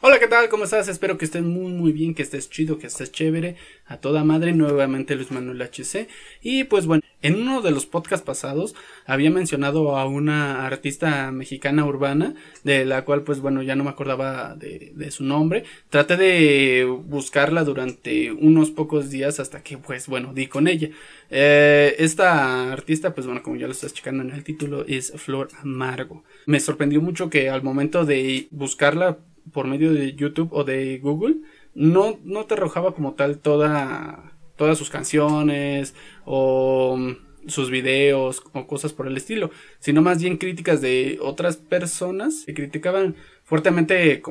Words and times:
Hola, 0.00 0.20
¿qué 0.20 0.28
tal? 0.28 0.48
¿Cómo 0.48 0.62
estás? 0.62 0.86
Espero 0.86 1.18
que 1.18 1.24
estés 1.24 1.42
muy 1.42 1.72
muy 1.72 1.90
bien, 1.90 2.14
que 2.14 2.22
estés 2.22 2.48
chido, 2.48 2.78
que 2.78 2.86
estés 2.86 3.10
chévere. 3.10 3.56
A 3.84 3.96
toda 3.96 4.22
madre, 4.22 4.52
nuevamente 4.52 5.16
Luis 5.16 5.32
Manuel 5.32 5.60
HC. 5.60 6.06
Y 6.40 6.62
pues 6.64 6.86
bueno, 6.86 7.02
en 7.20 7.34
uno 7.34 7.62
de 7.62 7.72
los 7.72 7.84
podcasts 7.84 8.24
pasados 8.24 8.76
había 9.06 9.32
mencionado 9.32 9.96
a 9.96 10.06
una 10.06 10.64
artista 10.66 11.32
mexicana 11.32 11.84
urbana, 11.84 12.36
de 12.62 12.84
la 12.84 13.04
cual 13.04 13.24
pues 13.24 13.40
bueno, 13.40 13.60
ya 13.62 13.74
no 13.74 13.82
me 13.82 13.90
acordaba 13.90 14.54
de, 14.54 15.10
su 15.10 15.24
nombre. 15.24 15.64
Traté 15.90 16.16
de 16.16 16.84
buscarla 16.84 17.64
durante 17.64 18.30
unos 18.30 18.70
pocos 18.70 19.10
días 19.10 19.40
hasta 19.40 19.64
que 19.64 19.78
pues 19.78 20.06
bueno, 20.06 20.32
di 20.32 20.46
con 20.46 20.68
ella. 20.68 20.90
Eh, 21.28 21.96
esta 21.98 22.72
artista 22.72 23.14
pues 23.14 23.26
bueno, 23.26 23.42
como 23.42 23.56
ya 23.56 23.66
lo 23.66 23.72
estás 23.72 23.94
checando 23.94 24.22
en 24.22 24.30
el 24.30 24.44
título, 24.44 24.84
es 24.86 25.12
Flor 25.16 25.48
Amargo. 25.60 26.22
Me 26.46 26.60
sorprendió 26.60 27.00
mucho 27.00 27.28
que 27.30 27.50
al 27.50 27.64
momento 27.64 28.04
de 28.04 28.46
buscarla 28.52 29.18
por 29.52 29.66
medio 29.66 29.92
de 29.92 30.14
YouTube 30.14 30.48
o 30.52 30.64
de 30.64 30.98
Google, 30.98 31.36
no, 31.74 32.18
no 32.24 32.44
te 32.46 32.54
arrojaba 32.54 32.94
como 32.94 33.14
tal 33.14 33.38
toda, 33.38 34.32
todas 34.56 34.78
sus 34.78 34.90
canciones 34.90 35.94
o 36.24 36.96
mm, 36.96 37.48
sus 37.48 37.70
videos 37.70 38.42
o 38.52 38.66
cosas 38.66 38.92
por 38.92 39.06
el 39.06 39.16
estilo, 39.16 39.50
sino 39.78 40.02
más 40.02 40.20
bien 40.20 40.36
críticas 40.36 40.80
de 40.80 41.18
otras 41.22 41.56
personas 41.56 42.44
que 42.46 42.54
criticaban 42.54 43.16
fuertemente 43.44 44.22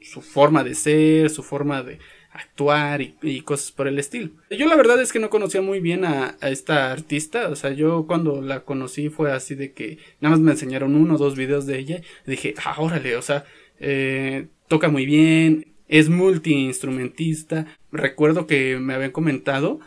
su 0.00 0.22
forma 0.22 0.64
de 0.64 0.74
ser, 0.74 1.30
su 1.30 1.42
forma 1.42 1.82
de 1.82 1.98
actuar 2.30 3.00
y, 3.00 3.40
cosas 3.40 3.72
por 3.72 3.88
el 3.88 3.98
estilo. 3.98 4.30
Yo 4.50 4.66
la 4.66 4.76
verdad 4.76 5.00
es 5.00 5.12
que 5.12 5.18
no 5.18 5.30
conocía 5.30 5.62
muy 5.62 5.80
bien 5.80 6.04
a, 6.04 6.36
esta 6.42 6.92
artista, 6.92 7.48
o 7.48 7.56
sea, 7.56 7.72
yo 7.72 8.06
cuando 8.06 8.42
la 8.42 8.60
conocí 8.60 9.08
fue 9.08 9.32
así 9.32 9.54
de 9.54 9.72
que 9.72 9.98
nada 10.20 10.36
más 10.36 10.40
me 10.40 10.52
enseñaron 10.52 10.94
uno 10.94 11.14
o 11.14 11.18
dos 11.18 11.36
videos 11.36 11.66
de 11.66 11.78
ella 11.78 12.02
dije, 12.26 12.54
ah, 12.64 12.76
órale, 12.78 13.16
o 13.16 13.22
sea, 13.22 13.44
eh, 13.80 14.48
toca 14.68 14.88
muy 14.88 15.06
bien, 15.06 15.66
es 15.88 16.08
multiinstrumentista. 16.08 17.66
Recuerdo 17.90 18.46
que 18.46 18.78
me 18.78 18.94
habían 18.94 19.10
comentado 19.10 19.80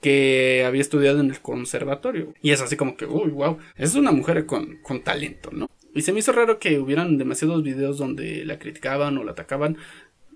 que 0.00 0.64
había 0.64 0.80
estudiado 0.80 1.20
en 1.20 1.30
el 1.30 1.40
conservatorio. 1.40 2.34
Y 2.42 2.50
es 2.50 2.60
así 2.60 2.76
como 2.76 2.96
que, 2.96 3.06
uy, 3.06 3.30
wow, 3.30 3.58
es 3.76 3.94
una 3.94 4.12
mujer 4.12 4.46
con, 4.46 4.76
con 4.82 5.02
talento, 5.02 5.50
¿no? 5.52 5.68
Y 5.94 6.02
se 6.02 6.12
me 6.12 6.20
hizo 6.20 6.32
raro 6.32 6.58
que 6.58 6.78
hubieran 6.78 7.18
demasiados 7.18 7.62
videos 7.62 7.98
donde 7.98 8.44
la 8.44 8.58
criticaban 8.58 9.18
o 9.18 9.24
la 9.24 9.32
atacaban 9.32 9.78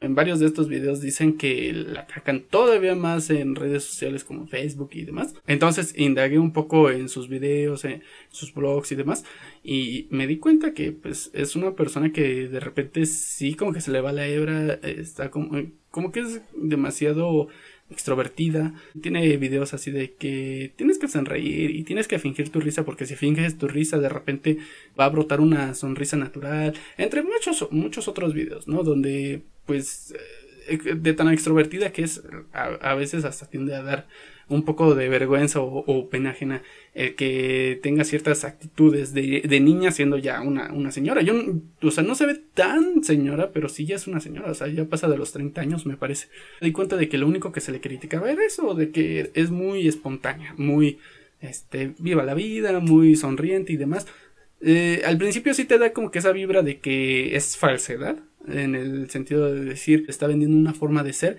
en 0.02 0.14
varios 0.14 0.40
de 0.40 0.46
estos 0.46 0.68
videos 0.68 1.00
dicen 1.00 1.36
que 1.38 1.72
la 1.72 2.00
atacan 2.00 2.42
todavía 2.42 2.94
más 2.94 3.30
en 3.30 3.54
redes 3.54 3.84
sociales 3.84 4.24
como 4.24 4.46
Facebook 4.46 4.90
y 4.92 5.04
demás. 5.04 5.34
Entonces 5.46 5.94
indagué 5.96 6.38
un 6.38 6.52
poco 6.52 6.90
en 6.90 7.08
sus 7.08 7.28
videos, 7.28 7.84
en 7.84 8.02
sus 8.30 8.52
blogs 8.52 8.92
y 8.92 8.96
demás. 8.96 9.24
Y 9.62 10.08
me 10.10 10.26
di 10.26 10.38
cuenta 10.38 10.74
que 10.74 10.92
pues 10.92 11.30
es 11.32 11.56
una 11.56 11.74
persona 11.74 12.12
que 12.12 12.48
de 12.48 12.60
repente 12.60 13.06
sí 13.06 13.54
como 13.54 13.72
que 13.72 13.80
se 13.80 13.92
le 13.92 14.00
va 14.00 14.12
la 14.12 14.26
hebra, 14.26 14.74
está 14.82 15.30
como, 15.30 15.62
como 15.90 16.10
que 16.10 16.20
es 16.20 16.42
demasiado 16.54 17.48
extrovertida. 17.92 18.74
Tiene 19.00 19.36
videos 19.36 19.74
así 19.74 19.90
de 19.90 20.14
que 20.14 20.72
tienes 20.76 20.98
que 20.98 21.08
sonreír 21.08 21.70
y 21.70 21.84
tienes 21.84 22.08
que 22.08 22.18
fingir 22.18 22.50
tu 22.50 22.60
risa 22.60 22.84
porque 22.84 23.06
si 23.06 23.14
finges 23.14 23.58
tu 23.58 23.68
risa 23.68 23.98
de 23.98 24.08
repente 24.08 24.58
va 24.98 25.04
a 25.04 25.10
brotar 25.10 25.40
una 25.40 25.74
sonrisa 25.74 26.16
natural. 26.16 26.74
Entre 26.98 27.22
muchos, 27.22 27.68
muchos 27.70 28.08
otros 28.08 28.34
videos, 28.34 28.68
¿no? 28.68 28.82
Donde 28.82 29.42
pues 29.66 30.14
eh, 30.68 30.78
de 30.94 31.12
tan 31.12 31.28
extrovertida 31.28 31.92
que 31.92 32.02
es 32.02 32.22
a, 32.52 32.94
veces 32.94 33.24
hasta 33.24 33.46
tiende 33.46 33.74
a 33.74 33.82
dar 33.82 34.08
un 34.54 34.64
poco 34.64 34.94
de 34.94 35.08
vergüenza 35.08 35.60
o, 35.60 36.08
pena 36.08 36.30
ajena 36.30 36.62
el 36.94 37.14
que 37.14 37.80
tenga 37.82 38.04
ciertas 38.04 38.44
actitudes 38.44 39.12
de, 39.14 39.60
niña 39.60 39.90
siendo 39.92 40.18
ya 40.18 40.40
una, 40.40 40.72
una, 40.72 40.90
señora. 40.92 41.22
Yo, 41.22 41.34
o 41.82 41.90
sea, 41.90 42.04
no 42.04 42.14
se 42.14 42.26
ve 42.26 42.40
tan 42.54 43.02
señora, 43.02 43.50
pero 43.52 43.68
sí 43.68 43.86
ya 43.86 43.96
es 43.96 44.06
una 44.06 44.20
señora, 44.20 44.50
o 44.50 44.54
sea, 44.54 44.68
ya 44.68 44.84
pasa 44.84 45.08
de 45.08 45.16
los 45.16 45.32
30 45.32 45.60
años, 45.60 45.86
me 45.86 45.96
parece. 45.96 46.28
Me 46.60 46.68
di 46.68 46.72
cuenta 46.72 46.96
de 46.96 47.08
que 47.08 47.18
lo 47.18 47.26
único 47.26 47.52
que 47.52 47.60
se 47.60 47.72
le 47.72 47.80
criticaba 47.80 48.30
era 48.30 48.44
eso, 48.44 48.74
de 48.74 48.90
que 48.90 49.30
es 49.34 49.50
muy 49.50 49.88
espontánea, 49.88 50.54
muy, 50.56 50.98
este, 51.40 51.94
viva 51.98 52.24
la 52.24 52.34
vida, 52.34 52.78
muy 52.80 53.16
sonriente 53.16 53.72
y 53.72 53.76
demás. 53.76 54.06
Eh, 54.60 55.02
al 55.04 55.18
principio 55.18 55.54
sí 55.54 55.64
te 55.64 55.78
da 55.78 55.92
como 55.92 56.10
que 56.10 56.20
esa 56.20 56.32
vibra 56.32 56.62
de 56.62 56.78
que 56.78 57.34
es 57.34 57.56
falsedad, 57.56 58.16
en 58.46 58.74
el 58.74 59.10
sentido 59.10 59.52
de 59.52 59.64
decir, 59.64 60.04
está 60.08 60.26
vendiendo 60.26 60.56
una 60.56 60.74
forma 60.74 61.02
de 61.02 61.12
ser, 61.12 61.38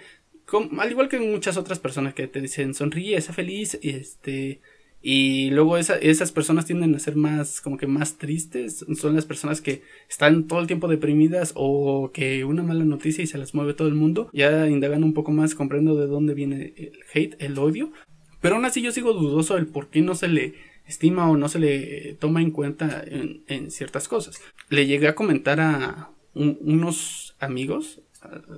al 0.79 0.91
igual 0.91 1.09
que 1.09 1.19
muchas 1.19 1.57
otras 1.57 1.79
personas 1.79 2.13
que 2.13 2.27
te 2.27 2.41
dicen 2.41 2.73
sonríe, 2.73 3.19
sea 3.21 3.33
feliz, 3.33 3.79
este, 3.81 4.61
y 5.01 5.49
luego 5.49 5.77
esas 5.77 6.31
personas 6.31 6.65
tienden 6.65 6.95
a 6.95 6.99
ser 6.99 7.15
más, 7.15 7.59
como 7.59 7.77
que 7.77 7.87
más 7.87 8.17
tristes, 8.17 8.85
son 8.95 9.15
las 9.15 9.25
personas 9.25 9.59
que 9.59 9.81
están 10.09 10.47
todo 10.47 10.59
el 10.59 10.67
tiempo 10.67 10.87
deprimidas 10.87 11.51
o 11.55 12.11
que 12.13 12.45
una 12.45 12.63
mala 12.63 12.85
noticia 12.85 13.23
y 13.23 13.27
se 13.27 13.37
las 13.37 13.53
mueve 13.53 13.73
todo 13.73 13.89
el 13.89 13.95
mundo, 13.95 14.29
ya 14.31 14.67
indagando 14.69 15.05
un 15.05 15.13
poco 15.13 15.31
más, 15.31 15.55
comprendo 15.55 15.95
de 15.95 16.07
dónde 16.07 16.33
viene 16.33 16.73
el 16.77 16.99
hate, 17.13 17.35
el 17.39 17.59
odio, 17.59 17.91
pero 18.39 18.55
aún 18.55 18.65
así 18.65 18.81
yo 18.81 18.91
sigo 18.91 19.13
dudoso 19.13 19.55
del 19.55 19.67
por 19.67 19.89
qué 19.89 20.01
no 20.01 20.15
se 20.15 20.27
le 20.27 20.53
estima 20.85 21.29
o 21.29 21.37
no 21.37 21.49
se 21.49 21.59
le 21.59 22.15
toma 22.19 22.41
en 22.41 22.51
cuenta 22.51 23.03
en, 23.05 23.71
ciertas 23.71 24.07
cosas. 24.07 24.41
Le 24.69 24.85
llegué 24.85 25.07
a 25.07 25.15
comentar 25.15 25.59
a 25.59 26.11
unos 26.33 27.22
amigos 27.43 28.01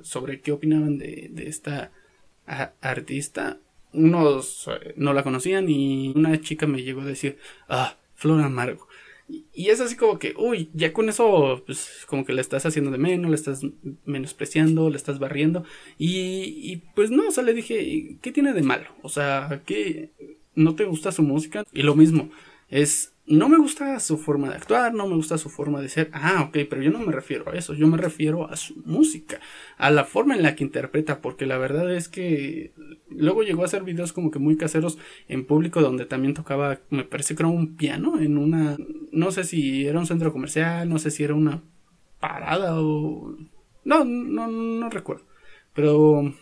sobre 0.04 0.42
qué 0.42 0.52
opinaban 0.52 0.98
de, 0.98 1.32
esta 1.48 1.92
artista. 2.82 3.58
Unos 3.94 4.68
eh, 4.68 4.94
no 4.98 5.14
la 5.14 5.24
conocían 5.24 5.70
y 5.70 6.12
una 6.16 6.40
chica 6.42 6.68
me 6.68 6.84
llegó 6.84 7.02
a 7.02 7.06
decir, 7.06 7.38
ah, 7.70 7.98
Flor 8.16 8.42
Amargo. 8.42 8.88
Y, 9.28 9.70
es 9.70 9.82
así 9.82 9.96
como 9.96 10.20
que, 10.20 10.36
uy, 10.38 10.70
ya 10.74 10.94
con 10.94 11.10
eso, 11.10 11.64
pues 11.66 12.06
como 12.08 12.26
que 12.26 12.34
la 12.34 12.42
estás 12.42 12.66
haciendo 12.66 12.92
de 12.92 13.00
menos, 13.00 13.32
la 13.32 13.36
estás 13.36 13.62
menospreciando, 14.06 14.90
la 14.90 14.98
estás 14.98 15.18
barriendo. 15.18 15.64
Y, 15.98 16.60
y 16.62 16.84
pues 16.94 17.10
no, 17.10 17.28
o 17.28 17.32
sea, 17.32 17.44
le 17.44 17.54
dije, 17.54 18.18
¿qué 18.22 18.32
tiene 18.32 18.54
de 18.54 18.62
malo? 18.62 18.90
O 19.02 19.10
sea, 19.10 19.64
¿qué 19.66 20.12
no 20.54 20.76
te 20.76 20.86
gusta 20.86 21.12
su 21.12 21.24
música? 21.24 21.64
Y 21.74 21.82
lo 21.82 21.96
mismo, 21.96 22.30
es 22.70 23.14
no 23.28 23.50
me 23.50 23.58
gusta 23.58 24.00
su 24.00 24.18
forma 24.18 24.50
de 24.50 24.56
actuar, 24.56 24.94
no 24.94 25.08
me 25.08 25.16
gusta 25.16 25.38
su 25.38 25.50
forma 25.50 25.82
de 25.82 25.90
ser. 25.90 26.10
Ah, 26.14 26.44
ok, 26.48 26.58
pero 26.70 26.82
yo 26.82 26.92
no 26.92 27.00
me 27.00 27.12
refiero 27.12 27.50
a 27.50 27.56
eso, 27.56 27.74
yo 27.74 27.88
me 27.88 27.98
refiero 27.98 28.50
a 28.50 28.56
su 28.56 28.76
música, 28.86 29.40
a 29.78 29.90
la 29.90 30.06
forma 30.06 30.36
en 30.36 30.44
la 30.44 30.56
que 30.56 30.64
interpreta, 30.64 31.22
porque 31.22 31.46
la 31.46 31.58
verdad 31.58 31.94
es 31.94 32.08
que 32.08 32.74
luego 33.10 33.42
llegó 33.44 33.64
a 33.64 33.66
hacer 33.66 33.84
videos 33.84 34.14
como 34.14 34.30
que 34.30 34.40
muy 34.40 34.58
caseros 34.58 35.00
en 35.28 35.46
público 35.46 35.82
donde 35.82 36.06
también 36.06 36.34
tocaba, 36.36 36.80
me 36.90 37.04
parece 37.04 37.36
que 37.36 37.44
era 37.44 37.50
un 37.50 37.76
piano 37.76 38.20
en 38.20 38.38
una, 38.38 38.78
no 39.12 39.32
sé 39.32 39.44
si 39.44 39.88
era 39.88 40.00
un 40.00 40.08
centro 40.08 40.32
comercial, 40.32 40.88
no 40.88 41.00
sé 41.00 41.10
si 41.10 41.24
era 41.24 41.34
una 41.34 41.64
parada 42.20 42.80
o... 42.80 43.36
No, 43.84 44.04
no, 44.04 44.48
no 44.48 44.90
recuerdo, 44.90 45.26
pero 45.74 46.34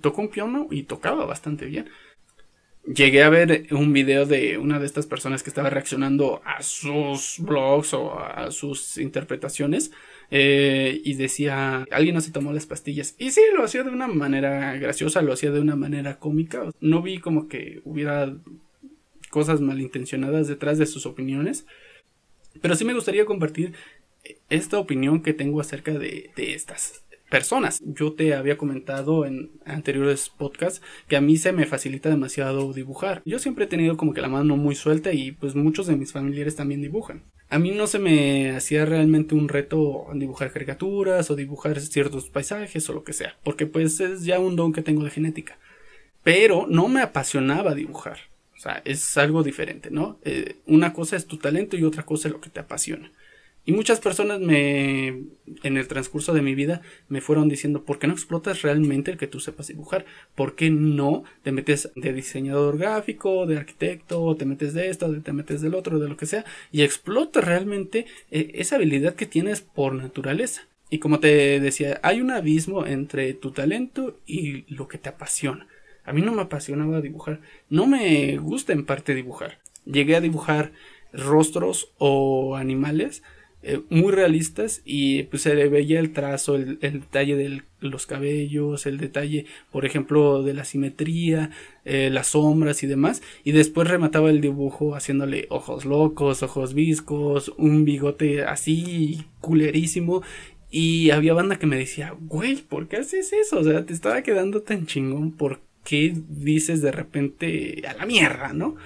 tocó 0.00 0.22
un 0.22 0.28
piano 0.28 0.68
y 0.70 0.84
tocaba 0.84 1.24
bastante 1.24 1.66
bien 1.66 1.88
llegué 2.86 3.22
a 3.22 3.28
ver 3.28 3.66
un 3.72 3.92
video 3.92 4.26
de 4.26 4.58
una 4.58 4.78
de 4.78 4.86
estas 4.86 5.06
personas 5.06 5.42
que 5.42 5.50
estaba 5.50 5.70
reaccionando 5.70 6.40
a 6.44 6.62
sus 6.62 7.36
blogs 7.38 7.94
o 7.94 8.18
a 8.18 8.50
sus 8.50 8.98
interpretaciones 8.98 9.90
eh, 10.30 11.00
y 11.04 11.14
decía 11.14 11.86
alguien 11.90 12.14
no 12.14 12.20
se 12.20 12.32
tomó 12.32 12.52
las 12.52 12.66
pastillas 12.66 13.14
y 13.18 13.30
sí 13.32 13.42
lo 13.54 13.64
hacía 13.64 13.82
de 13.82 13.90
una 13.90 14.06
manera 14.06 14.76
graciosa 14.76 15.22
lo 15.22 15.32
hacía 15.32 15.50
de 15.50 15.60
una 15.60 15.76
manera 15.76 16.18
cómica. 16.18 16.70
No 16.80 17.02
vi 17.02 17.18
como 17.18 17.48
que 17.48 17.80
hubiera 17.84 18.34
cosas 19.30 19.60
malintencionadas 19.60 20.48
detrás 20.48 20.78
de 20.78 20.86
sus 20.86 21.06
opiniones 21.06 21.66
pero 22.60 22.74
sí 22.74 22.84
me 22.84 22.94
gustaría 22.94 23.24
compartir 23.24 23.74
esta 24.48 24.78
opinión 24.78 25.22
que 25.22 25.32
tengo 25.32 25.60
acerca 25.60 25.92
de, 25.92 26.30
de 26.36 26.54
estas 26.54 27.04
personas. 27.30 27.80
Yo 27.82 28.12
te 28.12 28.34
había 28.34 28.58
comentado 28.58 29.24
en 29.24 29.50
anteriores 29.64 30.28
podcasts 30.28 30.82
que 31.08 31.16
a 31.16 31.22
mí 31.22 31.38
se 31.38 31.52
me 31.52 31.64
facilita 31.64 32.10
demasiado 32.10 32.74
dibujar. 32.74 33.22
Yo 33.24 33.38
siempre 33.38 33.64
he 33.64 33.68
tenido 33.68 33.96
como 33.96 34.12
que 34.12 34.20
la 34.20 34.28
mano 34.28 34.58
muy 34.58 34.74
suelta 34.74 35.12
y 35.12 35.32
pues 35.32 35.54
muchos 35.54 35.86
de 35.86 35.96
mis 35.96 36.12
familiares 36.12 36.56
también 36.56 36.82
dibujan. 36.82 37.22
A 37.48 37.58
mí 37.58 37.70
no 37.70 37.86
se 37.86 37.98
me 37.98 38.50
hacía 38.50 38.84
realmente 38.84 39.34
un 39.34 39.48
reto 39.48 40.06
dibujar 40.14 40.52
caricaturas 40.52 41.30
o 41.30 41.36
dibujar 41.36 41.80
ciertos 41.80 42.28
paisajes 42.28 42.88
o 42.90 42.92
lo 42.92 43.04
que 43.04 43.12
sea, 43.12 43.36
porque 43.42 43.66
pues 43.66 44.00
es 44.00 44.24
ya 44.24 44.38
un 44.38 44.56
don 44.56 44.72
que 44.72 44.82
tengo 44.82 45.04
de 45.04 45.10
genética. 45.10 45.58
Pero 46.22 46.66
no 46.68 46.88
me 46.88 47.00
apasionaba 47.00 47.74
dibujar. 47.74 48.18
O 48.56 48.62
sea, 48.62 48.82
es 48.84 49.16
algo 49.16 49.42
diferente, 49.42 49.90
¿no? 49.90 50.18
Eh, 50.22 50.56
una 50.66 50.92
cosa 50.92 51.16
es 51.16 51.26
tu 51.26 51.38
talento 51.38 51.78
y 51.78 51.84
otra 51.84 52.02
cosa 52.02 52.28
es 52.28 52.34
lo 52.34 52.42
que 52.42 52.50
te 52.50 52.60
apasiona. 52.60 53.10
Y 53.66 53.72
muchas 53.72 54.00
personas 54.00 54.40
me, 54.40 55.08
en 55.62 55.76
el 55.76 55.86
transcurso 55.86 56.32
de 56.32 56.42
mi 56.42 56.54
vida, 56.54 56.80
me 57.08 57.20
fueron 57.20 57.48
diciendo, 57.48 57.84
¿por 57.84 57.98
qué 57.98 58.06
no 58.06 58.14
explotas 58.14 58.62
realmente 58.62 59.10
el 59.10 59.18
que 59.18 59.26
tú 59.26 59.38
sepas 59.38 59.68
dibujar? 59.68 60.06
¿Por 60.34 60.54
qué 60.54 60.70
no 60.70 61.24
te 61.42 61.52
metes 61.52 61.90
de 61.94 62.12
diseñador 62.12 62.78
gráfico, 62.78 63.46
de 63.46 63.58
arquitecto, 63.58 64.34
te 64.36 64.46
metes 64.46 64.72
de 64.72 64.88
esto, 64.88 65.20
te 65.20 65.32
metes 65.32 65.60
del 65.60 65.74
otro, 65.74 65.98
de 65.98 66.08
lo 66.08 66.16
que 66.16 66.26
sea, 66.26 66.44
y 66.72 66.82
explotas 66.82 67.44
realmente 67.44 68.06
eh, 68.30 68.52
esa 68.54 68.76
habilidad 68.76 69.14
que 69.14 69.26
tienes 69.26 69.60
por 69.60 69.94
naturaleza? 69.94 70.62
Y 70.88 70.98
como 70.98 71.20
te 71.20 71.60
decía, 71.60 72.00
hay 72.02 72.20
un 72.20 72.32
abismo 72.32 72.84
entre 72.86 73.32
tu 73.34 73.52
talento 73.52 74.18
y 74.26 74.64
lo 74.74 74.88
que 74.88 74.98
te 74.98 75.08
apasiona. 75.08 75.68
A 76.04 76.12
mí 76.12 76.22
no 76.22 76.32
me 76.32 76.42
apasionaba 76.42 77.00
dibujar, 77.00 77.40
no 77.68 77.86
me 77.86 78.36
gusta 78.38 78.72
en 78.72 78.84
parte 78.84 79.14
dibujar. 79.14 79.58
Llegué 79.84 80.16
a 80.16 80.20
dibujar 80.20 80.72
rostros 81.12 81.92
o 81.98 82.56
animales, 82.56 83.22
eh, 83.62 83.82
muy 83.90 84.10
realistas 84.10 84.80
y 84.86 85.24
pues 85.24 85.42
se 85.42 85.54
le 85.54 85.68
veía 85.68 86.00
el 86.00 86.12
trazo, 86.14 86.56
el, 86.56 86.78
detalle 86.78 87.36
de 87.36 87.62
los 87.80 88.06
cabellos, 88.06 88.86
el 88.86 88.96
detalle, 88.96 89.44
por 89.70 89.84
ejemplo, 89.84 90.42
de 90.42 90.54
la 90.54 90.64
simetría, 90.64 91.50
eh, 91.84 92.08
las 92.10 92.28
sombras 92.28 92.82
y 92.82 92.86
demás. 92.86 93.22
Y 93.44 93.52
después 93.52 93.86
remataba 93.88 94.30
el 94.30 94.40
dibujo 94.40 94.94
haciéndole 94.94 95.46
ojos 95.50 95.84
locos, 95.84 96.42
ojos 96.42 96.72
viscos, 96.72 97.52
un 97.58 97.84
bigote 97.84 98.44
así 98.44 99.26
culerísimo. 99.40 100.22
Y 100.70 101.10
había 101.10 101.34
banda 101.34 101.58
que 101.58 101.66
me 101.66 101.76
decía, 101.76 102.14
güey, 102.18 102.56
¿por 102.56 102.88
qué 102.88 102.98
haces 102.98 103.32
eso? 103.32 103.58
O 103.58 103.64
sea, 103.64 103.84
te 103.84 103.92
estaba 103.92 104.22
quedando 104.22 104.62
tan 104.62 104.86
chingón, 104.86 105.32
¿por 105.32 105.60
qué 105.84 106.14
dices 106.28 106.80
de 106.80 106.92
repente 106.92 107.82
a 107.86 107.94
la 107.94 108.06
mierda, 108.06 108.52
no? 108.52 108.76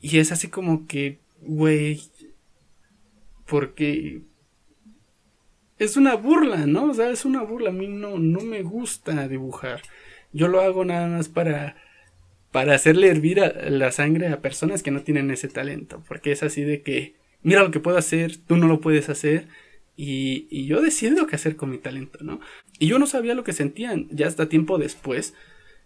Y 0.00 0.18
es 0.18 0.32
así 0.32 0.48
como 0.48 0.86
que, 0.86 1.18
güey, 1.42 2.00
porque 3.50 4.22
es 5.76 5.96
una 5.96 6.14
burla, 6.14 6.66
¿no? 6.66 6.84
O 6.84 6.94
sea, 6.94 7.10
es 7.10 7.24
una 7.24 7.42
burla. 7.42 7.70
A 7.70 7.72
mí 7.72 7.88
no, 7.88 8.16
no 8.16 8.40
me 8.40 8.62
gusta 8.62 9.26
dibujar. 9.26 9.82
Yo 10.32 10.46
lo 10.46 10.60
hago 10.60 10.84
nada 10.84 11.08
más 11.08 11.28
para, 11.28 11.76
para 12.52 12.74
hacerle 12.74 13.08
hervir 13.08 13.42
la 13.68 13.90
sangre 13.90 14.28
a 14.28 14.40
personas 14.40 14.84
que 14.84 14.92
no 14.92 15.02
tienen 15.02 15.32
ese 15.32 15.48
talento. 15.48 16.00
Porque 16.06 16.30
es 16.30 16.44
así 16.44 16.62
de 16.62 16.82
que, 16.82 17.16
mira 17.42 17.64
lo 17.64 17.72
que 17.72 17.80
puedo 17.80 17.98
hacer, 17.98 18.36
tú 18.36 18.56
no 18.56 18.68
lo 18.68 18.80
puedes 18.80 19.08
hacer. 19.08 19.48
Y, 19.96 20.46
y 20.48 20.66
yo 20.66 20.80
decido 20.80 21.26
qué 21.26 21.34
hacer 21.34 21.56
con 21.56 21.70
mi 21.70 21.78
talento, 21.78 22.20
¿no? 22.22 22.40
Y 22.78 22.86
yo 22.86 23.00
no 23.00 23.06
sabía 23.06 23.34
lo 23.34 23.42
que 23.42 23.52
sentían. 23.52 24.06
Ya 24.12 24.28
hasta 24.28 24.48
tiempo 24.48 24.78
después 24.78 25.34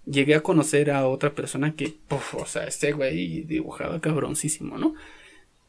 llegué 0.05 0.35
a 0.35 0.43
conocer 0.43 0.91
a 0.91 1.09
otra 1.09 1.35
persona 1.35 1.75
que, 1.75 1.95
o 2.11 2.47
sea, 2.47 2.65
este 2.65 2.93
güey 2.93 3.41
dibujaba 3.45 4.03
cabroncísimo, 4.03 4.77
¿no? 4.77 4.95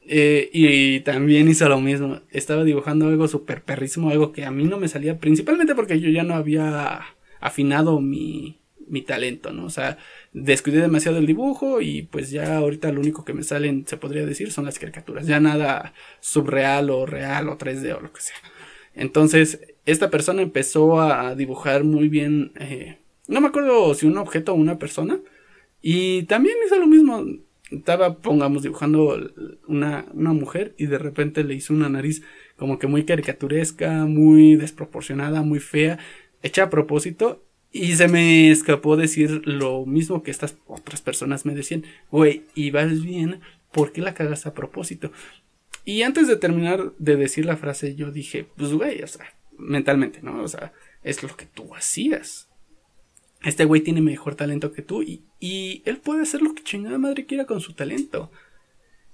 Eh, 0.08 0.50
y, 0.54 1.00
también 1.02 1.48
hizo 1.50 1.68
lo 1.68 1.82
mismo. 1.82 2.22
Estaba 2.32 2.64
dibujando 2.64 3.08
algo 3.08 3.28
súper 3.28 3.64
perrísimo, 3.64 4.10
algo 4.10 4.32
que 4.32 4.46
a 4.46 4.52
mí 4.52 4.66
no 4.66 4.78
me 4.78 4.88
salía, 4.88 5.20
principalmente 5.20 5.76
porque 5.76 6.00
yo 6.00 6.10
ya 6.10 6.24
no 6.24 6.36
había 6.36 7.02
afinado 7.40 8.00
mi, 8.02 8.60
mi 8.88 9.02
talento, 9.02 9.52
¿no? 9.52 9.66
O 9.66 9.70
sea, 9.70 9.98
descuidé 10.34 10.82
demasiado 10.82 11.18
el 11.18 11.26
dibujo 11.26 11.82
y 11.82 12.04
pues 12.04 12.30
ya 12.32 12.58
ahorita 12.58 12.92
lo 12.92 13.02
único 13.02 13.26
que 13.26 13.34
me 13.34 13.44
salen, 13.44 13.86
se 13.88 13.98
podría 13.98 14.26
decir, 14.26 14.52
son 14.52 14.66
las 14.66 14.80
caricaturas. 14.80 15.28
Ya 15.28 15.40
nada 15.40 15.94
subreal 16.20 16.90
o 16.92 17.06
real 17.06 17.50
o 17.50 17.58
3D 17.58 17.96
o 17.98 18.02
lo 18.02 18.14
que 18.14 18.22
sea. 18.22 18.36
Entonces, 18.94 19.60
esta 19.86 20.10
persona 20.10 20.42
empezó 20.42 21.02
a 21.02 21.36
dibujar 21.36 21.84
muy 21.84 22.10
bien, 22.10 22.54
eh, 22.60 23.00
no 23.28 23.42
me 23.42 23.48
acuerdo 23.48 23.94
si 23.94 24.06
un 24.06 24.18
objeto 24.18 24.54
o 24.54 24.56
una 24.56 24.80
persona. 24.80 25.20
Y 25.82 26.24
también 26.24 26.56
hizo 26.66 26.78
lo 26.80 26.88
mismo 26.88 27.24
estaba, 27.72 28.18
pongamos, 28.18 28.64
dibujando 28.64 29.32
una, 29.68 30.06
una 30.14 30.34
mujer 30.34 30.76
y 30.78 30.86
de 30.86 30.98
repente 30.98 31.44
le 31.44 31.56
hizo 31.56 31.74
una 31.74 31.90
nariz 31.90 32.22
como 32.58 32.80
que 32.80 32.88
muy 32.88 33.06
caricaturesca, 33.06 34.06
muy 34.06 34.56
desproporcionada, 34.56 35.42
muy 35.42 35.60
fea, 35.60 36.00
hecha 36.44 36.64
a 36.64 36.70
propósito. 36.70 37.44
Y 37.72 37.96
se 37.96 38.08
me 38.08 38.52
escapó 38.52 38.96
decir 38.96 39.42
lo 39.46 39.86
mismo 39.86 40.24
que 40.24 40.32
estas 40.32 40.58
otras 40.66 41.02
personas 41.02 41.46
me 41.46 41.54
decían, 41.54 41.84
güey, 42.10 42.44
y 42.54 42.72
vas 42.72 43.04
bien, 43.04 43.42
¿por 43.72 43.92
qué 43.92 44.02
la 44.02 44.14
cagas 44.14 44.46
a 44.46 44.54
propósito? 44.54 45.12
Y 45.84 46.04
antes 46.04 46.28
de 46.28 46.38
terminar 46.38 46.94
de 46.98 47.18
decir 47.18 47.46
la 47.46 47.58
frase, 47.58 47.96
yo 47.96 48.12
dije, 48.12 48.48
pues 48.56 48.72
güey, 48.72 49.04
o 49.04 49.08
sea, 49.08 49.26
mentalmente, 49.58 50.22
¿no? 50.22 50.42
O 50.42 50.48
sea, 50.48 50.72
es 51.04 51.22
lo 51.22 51.36
que 51.36 51.46
tú 51.46 51.76
hacías 51.76 52.45
este 53.46 53.66
güey 53.66 53.82
tiene 53.82 54.02
mejor 54.02 54.36
talento 54.36 54.72
que 54.72 54.82
tú 54.82 55.04
y, 55.04 55.24
él 55.86 55.98
puede 55.98 56.24
hacer 56.24 56.42
lo 56.42 56.56
que 56.56 56.64
chingada 56.64 56.98
madre 56.98 57.26
quiera 57.26 57.46
con 57.46 57.62
su 57.62 57.74
talento. 57.74 58.32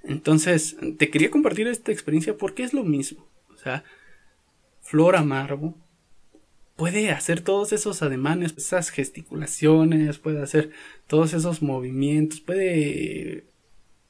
Entonces, 0.04 0.78
te 0.98 1.10
quería 1.10 1.30
compartir 1.30 1.68
esta 1.68 1.92
experiencia 1.92 2.38
porque 2.38 2.64
es 2.64 2.74
lo 2.74 2.84
mismo. 2.84 3.28
O 3.54 3.58
sea, 3.58 3.84
Flor 4.82 5.16
Amargo 5.16 5.76
puede 6.78 7.12
hacer 7.12 7.42
todos 7.42 7.74
esos 7.74 8.02
ademanes, 8.02 8.56
esas 8.58 8.90
gesticulaciones, 8.90 10.18
puede 10.18 10.42
hacer 10.42 10.72
todos 11.08 11.34
esos 11.34 11.62
movimientos, 11.62 12.40
puede 12.40 13.46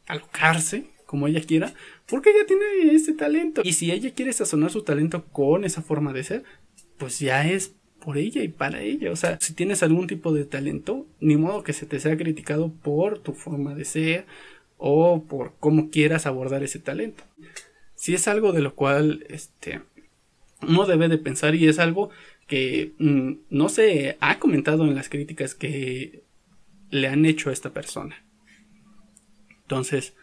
alocarse 0.08 0.86
como 1.06 1.28
ella 1.28 1.42
quiera, 1.42 1.74
porque 2.06 2.30
ella 2.30 2.46
tiene 2.46 2.94
ese 2.96 3.14
talento. 3.14 3.62
Y 3.66 3.74
si 3.74 3.92
ella 3.92 4.14
quiere 4.14 4.32
sazonar 4.32 4.72
su 4.72 4.84
talento 4.84 5.26
con 5.26 5.66
esa 5.66 5.82
forma 5.82 6.14
de 6.14 6.24
ser, 6.24 6.44
pues 6.98 7.20
ya 7.20 7.46
es 7.50 7.74
por 8.04 8.18
ella 8.18 8.44
y 8.44 8.50
para 8.50 8.82
ella. 8.82 9.12
O 9.12 9.16
sea, 9.16 9.38
si 9.40 9.54
tienes 9.54 9.84
algún 9.84 10.08
tipo 10.08 10.34
de 10.34 10.46
talento, 10.46 11.06
ni 11.20 11.38
modo 11.38 11.64
que 11.64 11.74
se 11.74 11.86
te 11.86 12.00
sea 12.00 12.18
criticado 12.18 12.72
por 12.72 13.20
tu 13.20 13.34
forma 13.34 13.76
de 13.76 13.86
ser 13.86 14.26
o 14.78 15.24
por 15.24 15.54
cómo 15.60 15.90
quieras 15.90 16.26
abordar 16.26 16.64
ese 16.64 16.80
talento. 16.80 17.24
Si 17.96 18.14
es 18.14 18.28
algo 18.28 18.52
de 18.52 18.62
lo 18.62 18.76
cual 18.76 19.26
este 19.30 19.82
no 20.68 20.86
debe 20.86 21.08
de 21.08 21.18
pensar 21.18 21.56
y 21.56 21.68
es 21.68 21.80
algo 21.80 22.10
que 22.48 22.94
mm, 22.98 23.34
no 23.50 23.70
se 23.70 24.18
ha 24.20 24.40
comentado 24.40 24.86
en 24.86 24.96
las 24.96 25.10
críticas 25.10 25.56
que 25.56 26.24
le 26.90 27.08
han 27.08 27.26
hecho 27.26 27.50
a 27.50 27.54
esta 27.54 27.72
persona. 27.72 28.24
Entonces, 29.62 30.14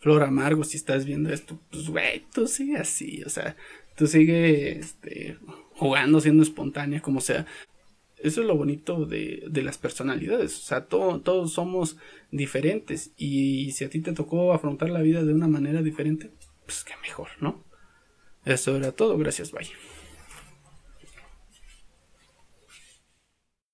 Flor 0.00 0.22
Amargo, 0.22 0.64
si 0.64 0.78
estás 0.78 1.04
viendo 1.04 1.30
esto, 1.30 1.60
pues 1.70 1.88
güey, 1.88 2.24
tú 2.32 2.46
sigue 2.46 2.78
así, 2.78 3.22
o 3.22 3.28
sea, 3.28 3.56
tú 4.00 4.06
sigue 4.06 4.78
este, 4.78 5.36
jugando, 5.74 6.22
siendo 6.22 6.42
espontánea, 6.42 7.02
como 7.02 7.20
sea. 7.20 7.44
Eso 8.16 8.40
es 8.40 8.46
lo 8.46 8.56
bonito 8.56 9.04
de, 9.04 9.44
de 9.50 9.62
las 9.62 9.76
personalidades. 9.76 10.56
O 10.56 10.62
sea, 10.62 10.86
todos 10.86 11.52
somos 11.52 11.98
diferentes. 12.30 13.12
Y 13.18 13.72
si 13.72 13.84
a 13.84 13.90
ti 13.90 14.00
te 14.00 14.14
tocó 14.14 14.54
afrontar 14.54 14.88
la 14.88 15.02
vida 15.02 15.22
de 15.22 15.34
una 15.34 15.48
manera 15.48 15.82
diferente, 15.82 16.30
pues 16.64 16.82
qué 16.82 16.94
mejor, 17.02 17.28
¿no? 17.40 17.62
Eso 18.46 18.74
era 18.74 18.92
todo. 18.92 19.18
Gracias, 19.18 19.52
bye. 19.52 19.68